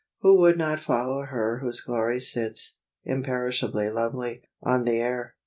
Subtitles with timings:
[0.21, 5.35] Who would not follow her whose glory sits, Imperishably lovely, on the air?